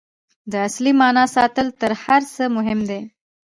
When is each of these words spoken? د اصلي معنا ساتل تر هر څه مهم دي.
د 0.51 0.53
اصلي 0.67 0.91
معنا 1.01 1.23
ساتل 1.35 1.67
تر 1.81 1.91
هر 2.03 2.21
څه 2.33 2.43
مهم 2.57 2.79
دي. 2.89 3.01